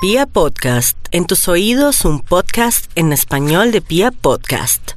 [0.00, 4.92] Pia Podcast, en tus oídos un podcast en español de Pia Podcast.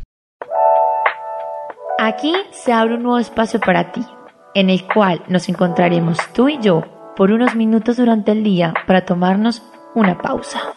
[1.98, 4.06] Aquí se abre un nuevo espacio para ti,
[4.54, 6.84] en el cual nos encontraremos tú y yo
[7.16, 9.64] por unos minutos durante el día para tomarnos
[9.96, 10.76] una pausa.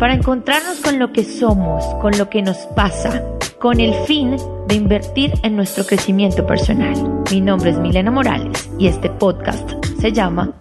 [0.00, 3.22] Para encontrarnos con lo que somos, con lo que nos pasa,
[3.58, 4.34] con el fin
[4.66, 7.22] de invertir en nuestro crecimiento personal.
[7.30, 10.54] Mi nombre es Milena Morales y este podcast se llama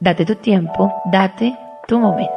[0.00, 1.54] Date tu tiempo, date
[1.86, 2.32] tu momento.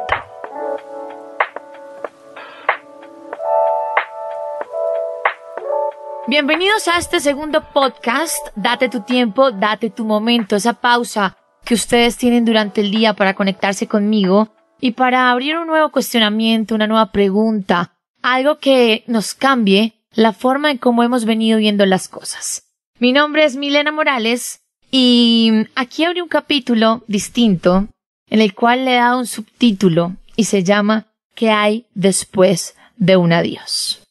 [6.26, 12.18] Bienvenidos a este segundo podcast, Date tu tiempo, date tu momento, esa pausa que ustedes
[12.18, 14.50] tienen durante el día para conectarse conmigo
[14.84, 20.70] y para abrir un nuevo cuestionamiento, una nueva pregunta, algo que nos cambie la forma
[20.70, 22.64] en cómo hemos venido viendo las cosas.
[22.98, 24.60] Mi nombre es Milena Morales
[24.90, 27.88] y aquí abre un capítulo distinto
[28.28, 33.16] en el cual le he dado un subtítulo y se llama ¿Qué hay después de
[33.16, 34.02] un adiós?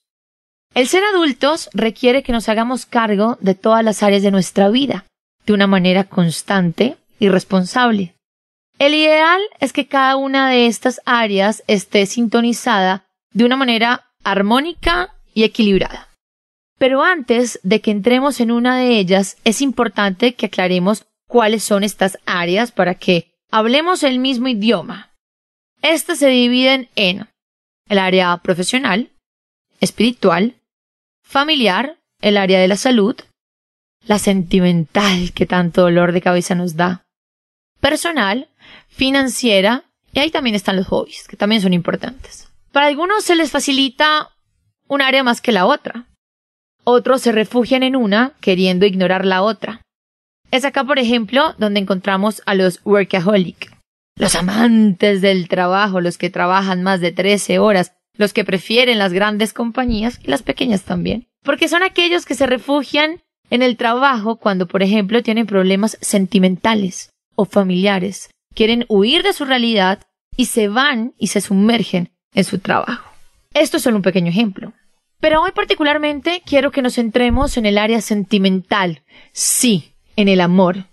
[0.73, 5.05] El ser adultos requiere que nos hagamos cargo de todas las áreas de nuestra vida,
[5.45, 8.15] de una manera constante y responsable.
[8.79, 15.13] El ideal es que cada una de estas áreas esté sintonizada de una manera armónica
[15.33, 16.09] y equilibrada.
[16.77, 21.83] Pero antes de que entremos en una de ellas, es importante que aclaremos cuáles son
[21.83, 25.11] estas áreas para que hablemos el mismo idioma.
[25.81, 27.27] Estas se dividen en
[27.87, 29.11] el área profesional,
[29.79, 30.55] espiritual,
[31.23, 33.15] familiar, el área de la salud,
[34.05, 37.03] la sentimental que tanto dolor de cabeza nos da,
[37.79, 38.47] personal,
[38.87, 42.49] financiera, y ahí también están los hobbies, que también son importantes.
[42.71, 44.31] Para algunos se les facilita
[44.87, 46.07] un área más que la otra.
[46.83, 49.81] Otros se refugian en una queriendo ignorar la otra.
[50.51, 53.75] Es acá, por ejemplo, donde encontramos a los workaholic,
[54.17, 59.13] los amantes del trabajo, los que trabajan más de 13 horas, los que prefieren las
[59.13, 64.37] grandes compañías y las pequeñas también, porque son aquellos que se refugian en el trabajo
[64.37, 70.01] cuando, por ejemplo, tienen problemas sentimentales o familiares, quieren huir de su realidad
[70.35, 73.09] y se van y se sumergen en su trabajo.
[73.53, 74.73] Esto es solo un pequeño ejemplo.
[75.19, 80.87] Pero hoy particularmente quiero que nos centremos en el área sentimental, sí, en el amor,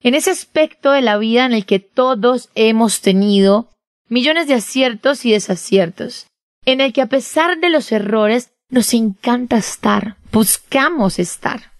[0.00, 3.68] en ese aspecto de la vida en el que todos hemos tenido
[4.08, 6.26] millones de aciertos y desaciertos,
[6.64, 11.72] en el que a pesar de los errores nos encanta estar, buscamos estar,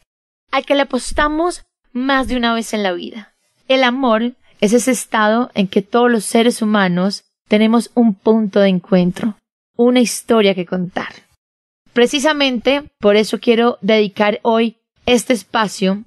[0.52, 3.34] al que le apostamos más de una vez en la vida.
[3.68, 8.68] El amor es ese estado en que todos los seres humanos tenemos un punto de
[8.68, 9.36] encuentro,
[9.76, 11.14] una historia que contar.
[11.92, 16.04] Precisamente por eso quiero dedicar hoy este espacio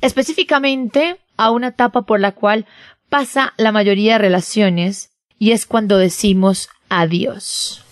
[0.00, 2.66] específicamente a una etapa por la cual
[3.08, 7.84] pasa la mayoría de relaciones y es cuando decimos adiós.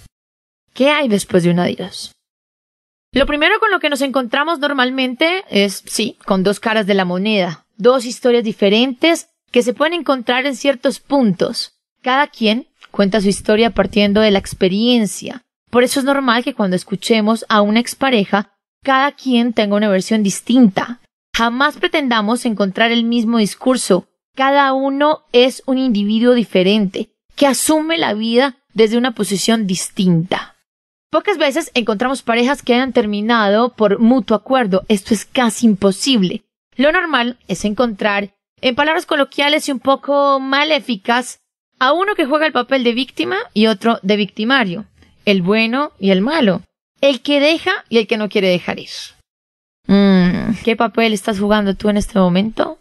[0.74, 2.12] ¿Qué hay después de un adiós?
[3.12, 7.04] Lo primero con lo que nos encontramos normalmente es, sí, con dos caras de la
[7.04, 11.72] moneda, dos historias diferentes que se pueden encontrar en ciertos puntos.
[12.02, 15.42] Cada quien cuenta su historia partiendo de la experiencia.
[15.70, 18.52] Por eso es normal que cuando escuchemos a una expareja,
[18.82, 21.00] cada quien tenga una versión distinta.
[21.34, 24.06] Jamás pretendamos encontrar el mismo discurso.
[24.34, 30.56] Cada uno es un individuo diferente, que asume la vida desde una posición distinta.
[31.10, 34.84] Pocas veces encontramos parejas que hayan terminado por mutuo acuerdo.
[34.88, 36.44] Esto es casi imposible.
[36.76, 41.40] Lo normal es encontrar, en palabras coloquiales y un poco maléficas,
[41.78, 44.86] a uno que juega el papel de víctima y otro de victimario,
[45.24, 46.62] el bueno y el malo,
[47.00, 48.88] el que deja y el que no quiere dejar ir.
[49.86, 52.78] Mm, ¿Qué papel estás jugando tú en este momento?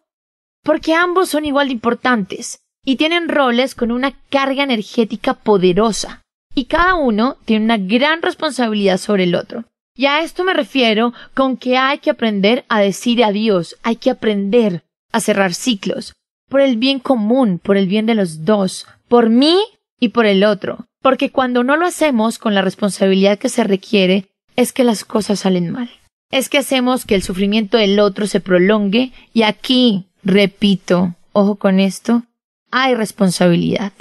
[0.63, 6.21] Porque ambos son igual de importantes y tienen roles con una carga energética poderosa
[6.55, 9.65] y cada uno tiene una gran responsabilidad sobre el otro.
[9.97, 14.09] Y a esto me refiero con que hay que aprender a decir adiós, hay que
[14.09, 14.83] aprender
[15.15, 16.13] a cerrar ciclos,
[16.49, 19.57] por el bien común, por el bien de los dos, por mí
[19.97, 20.87] y por el otro.
[21.01, 25.39] Porque cuando no lo hacemos con la responsabilidad que se requiere, es que las cosas
[25.39, 25.89] salen mal.
[26.31, 31.79] Es que hacemos que el sufrimiento del otro se prolongue y aquí, repito, ojo con
[31.79, 32.23] esto,
[32.69, 33.93] hay responsabilidad.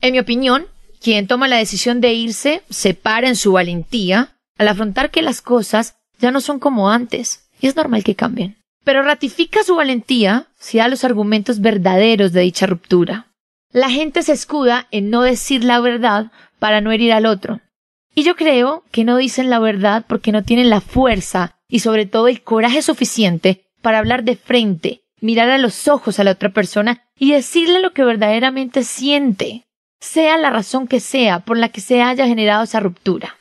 [0.00, 0.64] En mi opinión,
[0.98, 5.42] quien toma la decisión de irse se para en su valentía al afrontar que las
[5.42, 8.57] cosas ya no son como antes y es normal que cambien.
[8.88, 13.26] Pero ratifica su valentía si da los argumentos verdaderos de dicha ruptura.
[13.70, 17.60] La gente se escuda en no decir la verdad para no herir al otro.
[18.14, 22.06] Y yo creo que no dicen la verdad porque no tienen la fuerza y sobre
[22.06, 26.54] todo el coraje suficiente para hablar de frente, mirar a los ojos a la otra
[26.54, 29.66] persona y decirle lo que verdaderamente siente,
[30.00, 33.36] sea la razón que sea por la que se haya generado esa ruptura.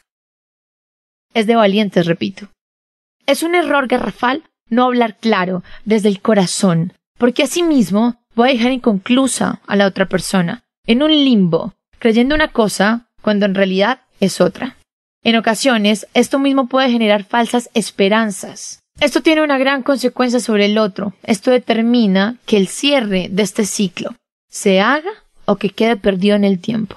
[1.34, 2.50] Es de valientes, repito.
[3.26, 8.72] Es un error garrafal no hablar claro desde el corazón, porque asimismo voy a dejar
[8.72, 14.42] inconclusa a la otra persona, en un limbo, creyendo una cosa cuando en realidad es
[14.42, 14.78] otra.
[15.24, 18.80] En ocasiones, esto mismo puede generar falsas esperanzas.
[19.00, 21.14] Esto tiene una gran consecuencia sobre el otro.
[21.24, 24.16] Esto determina que el cierre de este ciclo
[24.50, 25.12] se haga
[25.46, 26.96] o que quede perdido en el tiempo.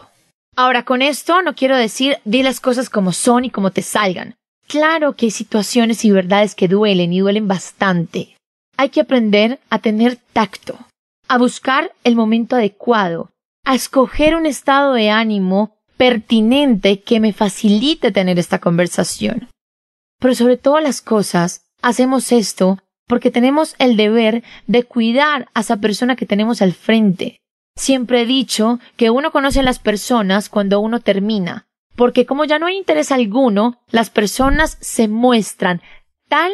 [0.57, 4.35] Ahora, con esto no quiero decir di las cosas como son y como te salgan.
[4.71, 8.37] Claro que hay situaciones y verdades que duelen y duelen bastante.
[8.77, 10.79] Hay que aprender a tener tacto,
[11.27, 13.31] a buscar el momento adecuado,
[13.65, 19.49] a escoger un estado de ánimo pertinente que me facilite tener esta conversación.
[20.21, 22.79] Pero sobre todas las cosas, hacemos esto
[23.09, 27.41] porque tenemos el deber de cuidar a esa persona que tenemos al frente.
[27.77, 31.67] Siempre he dicho que uno conoce a las personas cuando uno termina,
[32.01, 35.83] porque como ya no hay interés alguno, las personas se muestran
[36.31, 36.51] tal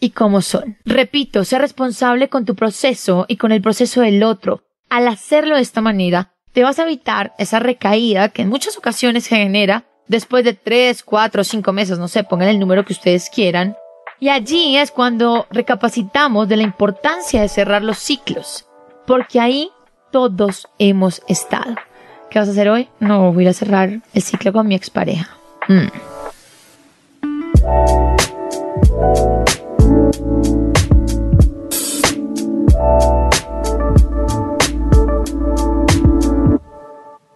[0.00, 0.78] y como son.
[0.86, 4.62] Repito, ser responsable con tu proceso y con el proceso del otro.
[4.88, 9.24] Al hacerlo de esta manera, te vas a evitar esa recaída que en muchas ocasiones
[9.24, 13.28] se genera después de tres, cuatro, cinco meses, no sé, pongan el número que ustedes
[13.28, 13.76] quieran.
[14.18, 18.66] Y allí es cuando recapacitamos de la importancia de cerrar los ciclos,
[19.06, 19.70] porque ahí
[20.10, 21.74] todos hemos estado.
[22.30, 22.88] ¿Qué vas a hacer hoy?
[22.98, 25.36] No, voy a cerrar el ciclo con mi expareja.
[25.68, 25.86] Mm.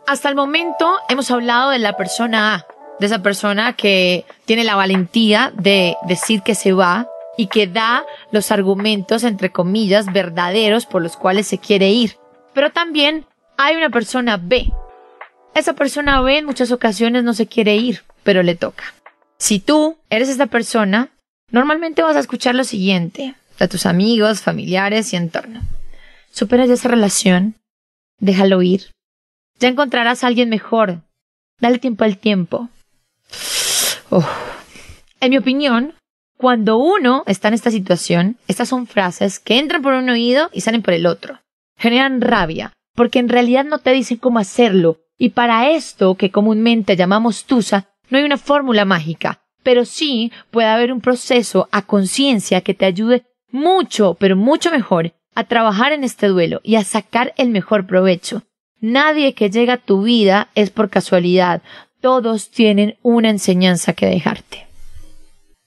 [0.07, 2.67] Hasta el momento hemos hablado de la persona A,
[2.99, 7.07] de esa persona que tiene la valentía de decir que se va
[7.37, 12.17] y que da los argumentos, entre comillas, verdaderos por los cuales se quiere ir.
[12.53, 13.25] Pero también
[13.63, 14.73] hay una persona B.
[15.55, 18.95] Esa persona B en muchas ocasiones no se quiere ir, pero le toca.
[19.37, 21.11] Si tú eres esta persona,
[21.51, 25.61] normalmente vas a escuchar lo siguiente de tus amigos, familiares y entorno.
[26.31, 27.55] Supera esa relación,
[28.19, 28.93] déjalo ir,
[29.59, 31.03] ya encontrarás a alguien mejor.
[31.59, 32.71] Dale tiempo al tiempo.
[35.21, 35.93] En mi opinión,
[36.39, 40.63] cuando uno está en esta situación, estas son frases que entran por un oído y
[40.63, 41.41] salen por el otro.
[41.77, 46.97] Generan rabia, porque en realidad no te dicen cómo hacerlo, y para esto que comúnmente
[46.97, 52.61] llamamos tusa, no hay una fórmula mágica, pero sí puede haber un proceso a conciencia
[52.61, 57.33] que te ayude mucho, pero mucho mejor a trabajar en este duelo y a sacar
[57.39, 58.43] el mejor provecho.
[58.83, 61.63] Nadie que llega a tu vida es por casualidad.
[62.03, 64.67] Todos tienen una enseñanza que dejarte.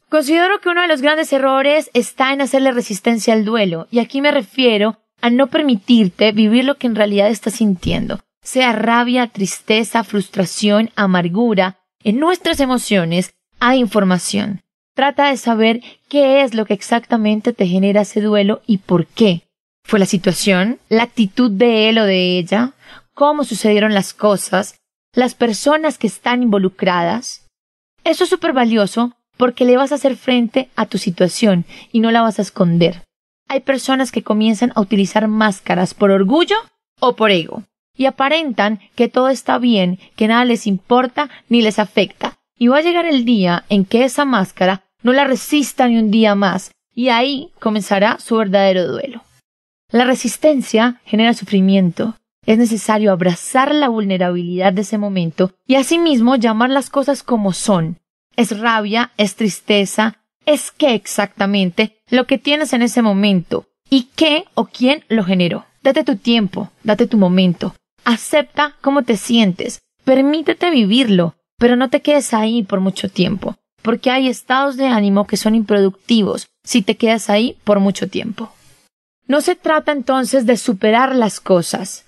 [0.08, 4.22] Considero que uno de los grandes errores está en hacerle resistencia al duelo, y aquí
[4.22, 10.04] me refiero a no permitirte vivir lo que en realidad estás sintiendo, sea rabia, tristeza,
[10.04, 11.80] frustración, amargura.
[12.04, 14.62] En nuestras emociones hay información.
[14.94, 19.44] Trata de saber qué es lo que exactamente te genera ese duelo y por qué.
[19.86, 20.78] ¿Fue la situación?
[20.90, 22.74] ¿La actitud de él o de ella?
[23.14, 24.76] cómo sucedieron las cosas,
[25.14, 27.48] las personas que están involucradas.
[28.04, 32.12] Eso es súper valioso porque le vas a hacer frente a tu situación y no
[32.12, 33.04] la vas a esconder.
[33.54, 36.56] Hay personas que comienzan a utilizar máscaras por orgullo
[37.00, 37.62] o por ego
[37.96, 42.40] y aparentan que todo está bien, que nada les importa ni les afecta.
[42.58, 46.10] Y va a llegar el día en que esa máscara no la resista ni un
[46.10, 49.22] día más, y ahí comenzará su verdadero duelo.
[49.92, 52.16] La resistencia genera sufrimiento,
[52.48, 58.00] es necesario abrazar la vulnerabilidad de ese momento y asimismo llamar las cosas como son.
[58.36, 64.46] Es rabia, es tristeza, es qué exactamente lo que tienes en ese momento y qué
[64.54, 65.66] o quién lo generó.
[65.82, 67.76] Date tu tiempo, date tu momento.
[68.06, 74.12] Acepta cómo te sientes, permítete vivirlo, pero no te quedes ahí por mucho tiempo, porque
[74.12, 78.52] hay estados de ánimo que son improductivos si te quedas ahí por mucho tiempo.
[79.28, 82.06] No se trata entonces de superar las cosas,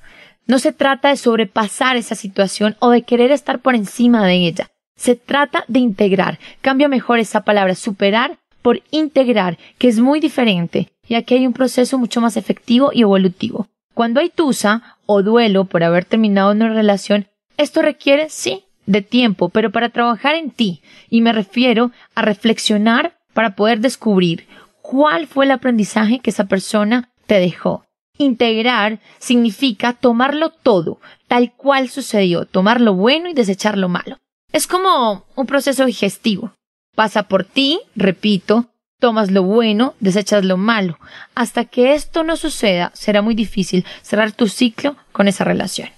[0.47, 4.67] no se trata de sobrepasar esa situación o de querer estar por encima de ella.
[4.95, 6.39] Se trata de integrar.
[6.61, 11.53] Cambia mejor esa palabra superar por integrar, que es muy diferente, y aquí hay un
[11.53, 13.67] proceso mucho más efectivo y evolutivo.
[13.93, 19.49] Cuando hay tusa o duelo por haber terminado una relación, esto requiere, sí, de tiempo,
[19.49, 24.47] pero para trabajar en ti, y me refiero a reflexionar para poder descubrir
[24.81, 27.85] cuál fue el aprendizaje que esa persona te dejó,
[28.17, 34.17] Integrar significa tomarlo todo, tal cual sucedió, tomar lo bueno y desechar lo malo.
[34.55, 36.53] Es como un proceso digestivo.
[36.95, 38.69] Pasa por ti, repito,
[39.01, 40.97] tomas lo bueno, desechas lo malo.
[41.35, 45.89] Hasta que esto no suceda, será muy difícil cerrar tu ciclo con esa relación.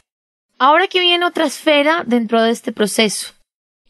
[0.57, 3.35] Ahora que viene otra esfera dentro de este proceso,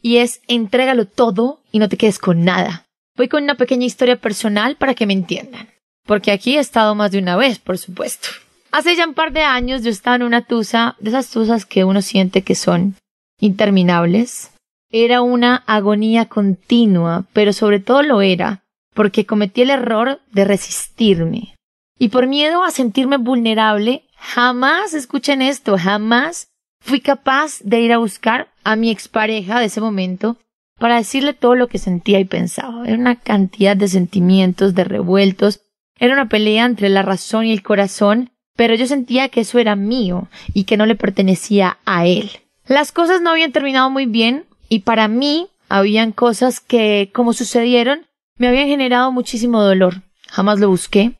[0.02, 2.84] y es entrégalo todo y no te quedes con nada.
[3.16, 5.70] Voy con una pequeña historia personal para que me entiendan,
[6.04, 8.28] porque aquí he estado más de una vez, por supuesto.
[8.70, 11.84] Hace ya un par de años yo estaba en una tusa, de esas tusas que
[11.84, 12.96] uno siente que son
[13.40, 14.50] interminables.
[14.90, 18.64] Era una agonía continua, pero sobre todo lo era,
[18.94, 21.54] porque cometí el error de resistirme.
[21.98, 26.48] Y por miedo a sentirme vulnerable, jamás, escuchen esto, jamás
[26.80, 30.38] fui capaz de ir a buscar a mi expareja de ese momento
[30.78, 32.86] para decirle todo lo que sentía y pensaba.
[32.86, 35.60] Era una cantidad de sentimientos, de revueltos,
[35.98, 39.76] era una pelea entre la razón y el corazón, pero yo sentía que eso era
[39.76, 42.30] mío y que no le pertenecía a él.
[42.66, 48.06] Las cosas no habían terminado muy bien y para mí habían cosas que, como sucedieron,
[48.36, 50.02] me habían generado muchísimo dolor.
[50.28, 51.18] Jamás lo busqué.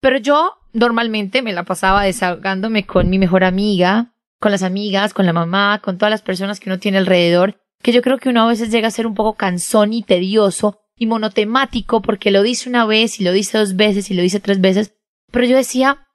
[0.00, 5.26] Pero yo normalmente me la pasaba desahogándome con mi mejor amiga, con las amigas, con
[5.26, 8.42] la mamá, con todas las personas que uno tiene alrededor, que yo creo que uno
[8.42, 12.68] a veces llega a ser un poco cansón y tedioso y monotemático porque lo dice
[12.68, 14.94] una vez y lo dice dos veces y lo dice tres veces,
[15.30, 16.06] pero yo decía,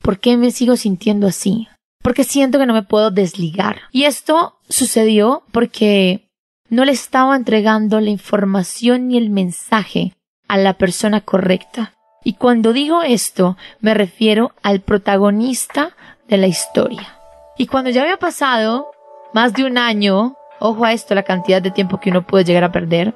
[0.00, 1.68] ¿por qué me sigo sintiendo así?
[2.02, 3.82] Porque siento que no me puedo desligar.
[3.92, 6.28] Y esto sucedió porque
[6.68, 10.14] no le estaba entregando la información ni el mensaje
[10.48, 11.94] a la persona correcta.
[12.24, 15.94] Y cuando digo esto, me refiero al protagonista
[16.28, 17.18] de la historia.
[17.58, 18.90] Y cuando ya había pasado
[19.34, 22.64] más de un año, ojo a esto, la cantidad de tiempo que uno puede llegar
[22.64, 23.14] a perder,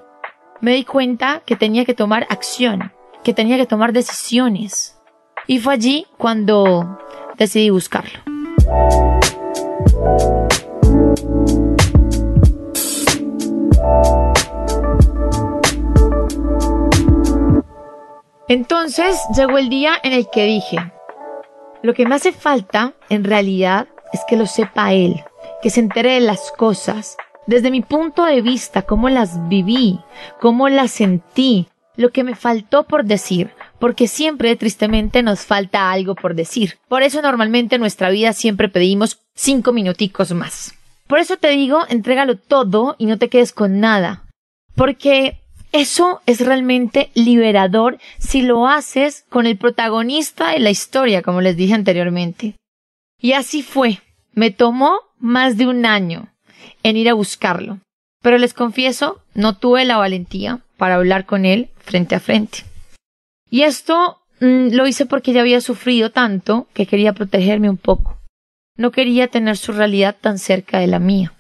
[0.61, 4.99] me di cuenta que tenía que tomar acción, que tenía que tomar decisiones.
[5.47, 6.99] Y fue allí cuando
[7.38, 8.36] decidí buscarlo.
[18.49, 20.78] Entonces llegó el día en el que dije,
[21.82, 25.25] lo que me hace falta en realidad es que lo sepa él,
[25.62, 30.00] que se entere de las cosas, desde mi punto de vista, cómo las viví,
[30.40, 36.14] cómo las sentí, lo que me faltó por decir, porque siempre tristemente nos falta algo
[36.14, 36.78] por decir.
[36.88, 40.75] Por eso normalmente en nuestra vida siempre pedimos cinco minuticos más.
[41.06, 44.25] Por eso te digo, entrégalo todo y no te quedes con nada.
[44.75, 45.40] Porque
[45.73, 51.56] eso es realmente liberador si lo haces con el protagonista de la historia, como les
[51.56, 52.56] dije anteriormente.
[53.21, 54.00] Y así fue.
[54.33, 56.28] Me tomó más de un año
[56.83, 57.78] en ir a buscarlo.
[58.23, 62.64] Pero les confieso, no tuve la valentía para hablar con él frente a frente.
[63.50, 68.18] Y esto mm, lo hice porque ya había sufrido tanto que quería protegerme un poco.
[68.76, 71.32] No quería tener su realidad tan cerca de la mía.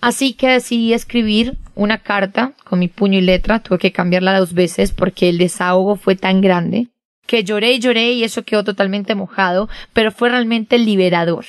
[0.00, 3.60] Así que decidí escribir una carta con mi puño y letra.
[3.60, 6.88] Tuve que cambiarla dos veces porque el desahogo fue tan grande
[7.26, 11.44] que lloré y lloré y eso quedó totalmente mojado, pero fue realmente liberador.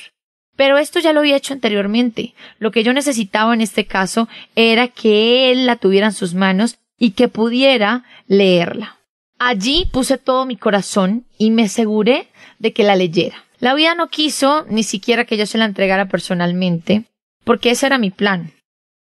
[0.56, 2.36] Pero esto ya lo había hecho anteriormente.
[2.60, 6.78] Lo que yo necesitaba en este caso era que él la tuviera en sus manos
[7.00, 9.01] y que pudiera leerla.
[9.44, 12.28] Allí puse todo mi corazón y me aseguré
[12.60, 13.44] de que la leyera.
[13.58, 17.06] La vida no quiso ni siquiera que yo se la entregara personalmente,
[17.44, 18.54] porque ese era mi plan.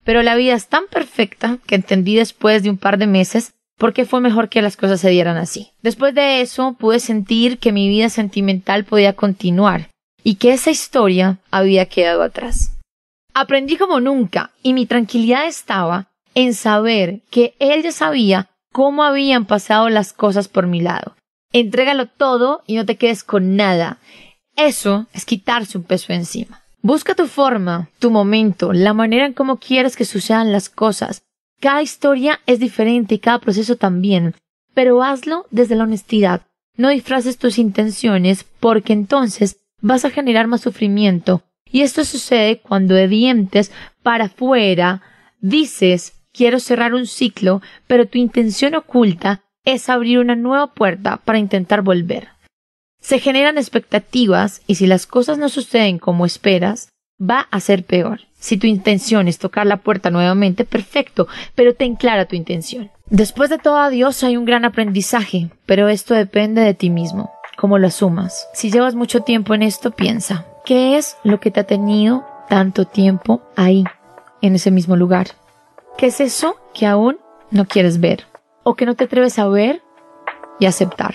[0.05, 3.91] Pero la vida es tan perfecta que entendí después de un par de meses por
[3.91, 5.71] qué fue mejor que las cosas se dieran así.
[5.81, 9.89] Después de eso pude sentir que mi vida sentimental podía continuar
[10.23, 12.77] y que esa historia había quedado atrás.
[13.33, 19.45] Aprendí como nunca y mi tranquilidad estaba en saber que él ya sabía cómo habían
[19.45, 21.15] pasado las cosas por mi lado.
[21.51, 23.99] Entrégalo todo y no te quedes con nada.
[24.55, 26.63] Eso es quitarse un peso encima.
[26.81, 31.23] Busca tu forma, tu momento, la manera en cómo quieres que sucedan las cosas.
[31.59, 34.35] Cada historia es diferente y cada proceso también,
[34.73, 36.43] pero hazlo desde la honestidad.
[36.77, 41.43] No disfraces tus intenciones porque entonces vas a generar más sufrimiento.
[41.69, 43.71] Y esto sucede cuando de dientes
[44.03, 45.01] para afuera
[45.41, 51.37] dices quiero cerrar un ciclo, pero tu intención oculta es abrir una nueva puerta para
[51.37, 52.29] intentar volver.
[53.01, 56.87] Se generan expectativas y si las cosas no suceden como esperas,
[57.19, 58.21] va a ser peor.
[58.39, 62.89] Si tu intención es tocar la puerta nuevamente, perfecto, pero ten clara tu intención.
[63.07, 67.77] Después de todo adiós hay un gran aprendizaje, pero esto depende de ti mismo cómo
[67.79, 68.47] lo asumas.
[68.53, 72.85] Si llevas mucho tiempo en esto, piensa, ¿qué es lo que te ha tenido tanto
[72.85, 73.83] tiempo ahí,
[74.41, 75.27] en ese mismo lugar?
[75.99, 77.17] ¿Qué es eso que aún
[77.51, 78.23] no quieres ver
[78.63, 79.81] o que no te atreves a ver
[80.57, 81.13] y aceptar?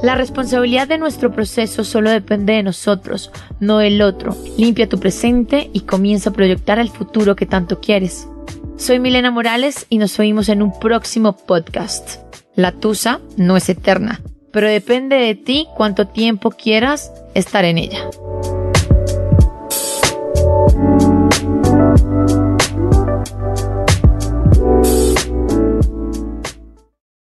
[0.00, 4.36] La responsabilidad de nuestro proceso solo depende de nosotros, no del otro.
[4.56, 8.28] Limpia tu presente y comienza a proyectar el futuro que tanto quieres.
[8.76, 12.20] Soy Milena Morales y nos oímos en un próximo podcast.
[12.54, 14.20] La tusa no es eterna,
[14.52, 18.08] pero depende de ti cuánto tiempo quieras estar en ella.